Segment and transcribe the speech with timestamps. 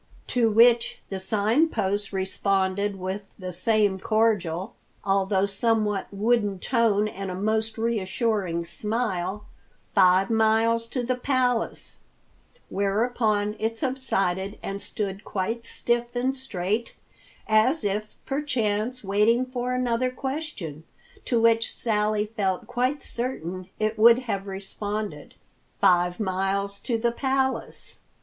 [0.33, 7.29] To which the Sign Post responded with the same cordial, although somewhat wooden tone and
[7.29, 9.45] a most reassuring smile,
[9.93, 11.99] "Five miles to the Palace,"
[12.67, 16.95] whereupon it subsided and stood quite stiff and straight,
[17.47, 20.83] as if, perchance, waiting for another question,
[21.25, 25.35] to which Sally felt quite certain it would have responded,
[25.79, 28.01] "Five miles to the Palace!"